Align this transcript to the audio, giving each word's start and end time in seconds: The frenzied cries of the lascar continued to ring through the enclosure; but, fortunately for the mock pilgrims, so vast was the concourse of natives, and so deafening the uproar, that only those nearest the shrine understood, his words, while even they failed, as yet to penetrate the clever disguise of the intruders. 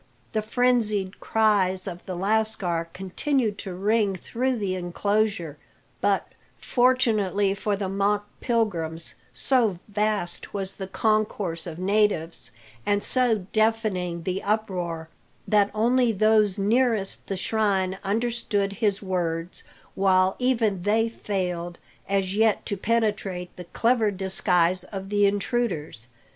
The 0.33 0.41
frenzied 0.41 1.19
cries 1.19 1.87
of 1.87 2.03
the 2.07 2.15
lascar 2.15 2.89
continued 2.91 3.59
to 3.59 3.75
ring 3.75 4.15
through 4.15 4.55
the 4.57 4.73
enclosure; 4.73 5.59
but, 6.01 6.27
fortunately 6.57 7.53
for 7.53 7.75
the 7.75 7.87
mock 7.87 8.25
pilgrims, 8.39 9.13
so 9.31 9.77
vast 9.87 10.55
was 10.55 10.77
the 10.77 10.87
concourse 10.87 11.67
of 11.67 11.77
natives, 11.77 12.49
and 12.83 13.03
so 13.03 13.45
deafening 13.53 14.23
the 14.23 14.41
uproar, 14.41 15.07
that 15.47 15.69
only 15.71 16.11
those 16.11 16.57
nearest 16.57 17.27
the 17.27 17.37
shrine 17.37 17.99
understood, 18.03 18.73
his 18.73 19.03
words, 19.03 19.61
while 19.93 20.35
even 20.39 20.81
they 20.81 21.09
failed, 21.09 21.77
as 22.09 22.35
yet 22.35 22.65
to 22.65 22.75
penetrate 22.75 23.55
the 23.55 23.65
clever 23.65 24.09
disguise 24.09 24.83
of 24.85 25.09
the 25.09 25.27
intruders. 25.27 26.07